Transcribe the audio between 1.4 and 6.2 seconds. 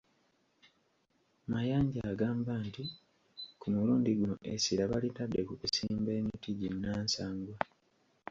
Mayanja agamba nti ku mulundi guno essira balitadde ku kusimba